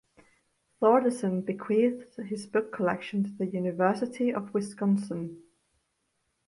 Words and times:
Thordarson 0.81 1.45
bequeathed 1.45 2.15
his 2.25 2.47
book 2.47 2.73
collection 2.73 3.23
to 3.23 3.29
the 3.29 3.45
University 3.45 4.33
of 4.33 4.51
Wisconsin. 4.51 5.43